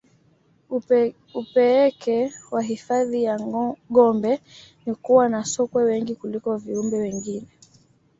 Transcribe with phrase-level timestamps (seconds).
[1.35, 3.39] upeeke wa hifadhi ya
[3.89, 4.41] gombe
[4.85, 7.47] ni kuwa na sokwe wengi kuliko viumbe wengine